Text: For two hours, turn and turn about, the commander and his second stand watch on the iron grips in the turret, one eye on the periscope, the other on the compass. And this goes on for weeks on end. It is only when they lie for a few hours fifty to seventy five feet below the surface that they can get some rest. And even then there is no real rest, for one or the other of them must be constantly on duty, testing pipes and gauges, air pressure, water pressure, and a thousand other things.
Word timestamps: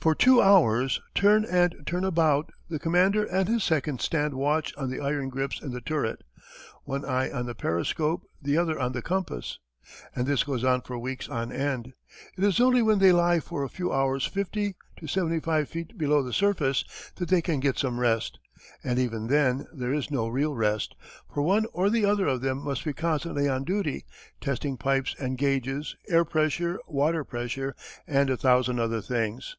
For 0.00 0.14
two 0.14 0.40
hours, 0.40 1.02
turn 1.14 1.44
and 1.44 1.82
turn 1.84 2.02
about, 2.02 2.50
the 2.70 2.78
commander 2.78 3.24
and 3.26 3.46
his 3.46 3.62
second 3.62 4.00
stand 4.00 4.32
watch 4.32 4.74
on 4.76 4.88
the 4.88 5.00
iron 5.00 5.28
grips 5.28 5.60
in 5.60 5.70
the 5.70 5.82
turret, 5.82 6.22
one 6.84 7.04
eye 7.04 7.30
on 7.30 7.44
the 7.44 7.54
periscope, 7.54 8.22
the 8.40 8.56
other 8.56 8.78
on 8.80 8.92
the 8.92 9.02
compass. 9.02 9.58
And 10.16 10.26
this 10.26 10.44
goes 10.44 10.64
on 10.64 10.80
for 10.80 10.96
weeks 10.98 11.28
on 11.28 11.52
end. 11.52 11.92
It 12.38 12.44
is 12.44 12.58
only 12.58 12.80
when 12.80 13.00
they 13.00 13.12
lie 13.12 13.38
for 13.38 13.62
a 13.64 13.68
few 13.68 13.92
hours 13.92 14.24
fifty 14.24 14.76
to 14.96 15.06
seventy 15.06 15.40
five 15.40 15.68
feet 15.68 15.98
below 15.98 16.22
the 16.22 16.32
surface 16.32 16.84
that 17.16 17.28
they 17.28 17.42
can 17.42 17.60
get 17.60 17.76
some 17.76 18.00
rest. 18.00 18.38
And 18.82 18.98
even 18.98 19.26
then 19.26 19.66
there 19.74 19.92
is 19.92 20.10
no 20.10 20.26
real 20.28 20.54
rest, 20.54 20.94
for 21.34 21.42
one 21.42 21.66
or 21.74 21.90
the 21.90 22.06
other 22.06 22.26
of 22.28 22.40
them 22.40 22.58
must 22.64 22.82
be 22.82 22.94
constantly 22.94 23.46
on 23.46 23.64
duty, 23.64 24.06
testing 24.40 24.78
pipes 24.78 25.14
and 25.18 25.36
gauges, 25.36 25.96
air 26.08 26.24
pressure, 26.24 26.78
water 26.86 27.24
pressure, 27.24 27.74
and 28.06 28.30
a 28.30 28.38
thousand 28.38 28.78
other 28.80 29.02
things. 29.02 29.54